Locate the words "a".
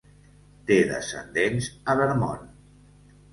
1.93-1.97